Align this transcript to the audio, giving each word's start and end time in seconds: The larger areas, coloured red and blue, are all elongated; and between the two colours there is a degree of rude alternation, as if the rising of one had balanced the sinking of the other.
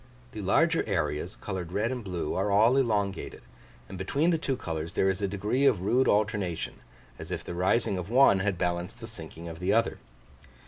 The 0.31 0.41
larger 0.41 0.83
areas, 0.87 1.35
coloured 1.35 1.71
red 1.71 1.91
and 1.91 2.03
blue, 2.03 2.33
are 2.33 2.49
all 2.49 2.75
elongated; 2.75 3.43
and 3.87 3.99
between 3.99 4.31
the 4.31 4.39
two 4.39 4.57
colours 4.57 4.93
there 4.93 5.11
is 5.11 5.21
a 5.21 5.27
degree 5.27 5.67
of 5.67 5.83
rude 5.83 6.07
alternation, 6.07 6.79
as 7.19 7.29
if 7.29 7.43
the 7.43 7.53
rising 7.53 7.99
of 7.99 8.09
one 8.09 8.39
had 8.39 8.57
balanced 8.57 8.99
the 8.99 9.05
sinking 9.05 9.47
of 9.47 9.59
the 9.59 9.73
other. 9.73 9.99